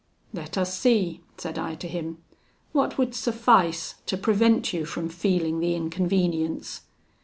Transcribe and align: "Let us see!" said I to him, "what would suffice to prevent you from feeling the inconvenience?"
"Let 0.33 0.57
us 0.57 0.75
see!" 0.75 1.21
said 1.37 1.59
I 1.59 1.75
to 1.75 1.87
him, 1.87 2.17
"what 2.71 2.97
would 2.97 3.13
suffice 3.13 3.97
to 4.07 4.17
prevent 4.17 4.73
you 4.73 4.83
from 4.83 5.09
feeling 5.09 5.59
the 5.59 5.75
inconvenience?" 5.75 6.81